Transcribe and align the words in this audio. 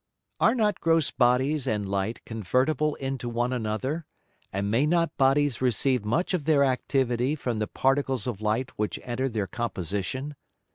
Are 0.39 0.55
not 0.55 0.79
gross 0.81 1.11
Bodies 1.11 1.67
and 1.67 1.87
Light 1.87 2.25
convertible 2.25 2.95
into 2.95 3.29
one 3.29 3.53
another, 3.53 4.07
and 4.51 4.71
may 4.71 4.87
not 4.87 5.15
Bodies 5.15 5.61
receive 5.61 6.03
much 6.03 6.33
of 6.33 6.45
their 6.45 6.63
Activity 6.63 7.35
from 7.35 7.59
the 7.59 7.67
Particles 7.67 8.25
of 8.25 8.41
Light 8.41 8.71
which 8.79 8.99
enter 9.03 9.29
their 9.29 9.45
Composition? 9.45 10.35